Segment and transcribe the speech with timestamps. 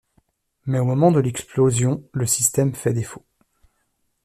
[0.65, 3.23] Mais au moment de l'explosion, le système fait défaut.